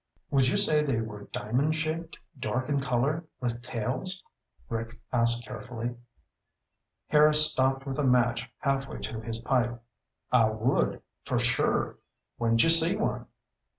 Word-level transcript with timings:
"Would 0.31 0.47
you 0.47 0.57
say 0.57 0.81
they 0.81 0.99
were 0.99 1.25
diamond 1.25 1.75
shaped, 1.75 2.17
dark 2.39 2.69
in 2.69 2.79
color, 2.79 3.23
with 3.39 3.61
tails?" 3.61 4.23
Rick 4.67 4.99
asked 5.13 5.45
carefully. 5.45 5.95
Harris 7.09 7.51
stopped 7.51 7.85
with 7.85 7.99
a 7.99 8.03
match 8.03 8.51
halfway 8.57 8.97
to 9.01 9.21
his 9.21 9.37
pipe. 9.43 9.79
"I 10.31 10.49
would. 10.49 11.03
For 11.25 11.37
sure. 11.37 11.97
When'd 12.39 12.63
you 12.63 12.71
see 12.71 12.95
one?" 12.95 13.27